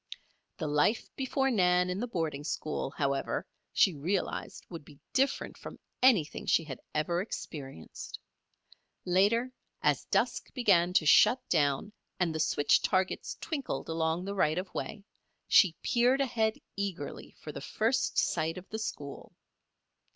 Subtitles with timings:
[0.57, 5.77] The life before Nan in the boarding school, however, she realized would be different from
[6.01, 8.17] anything she had ever experienced.
[9.05, 9.53] Later,
[9.83, 14.73] as dusk began to shut down and the switch targets twinkled along the right of
[14.73, 15.03] way,
[15.47, 19.35] she peered ahead eagerly for the first sight of the school.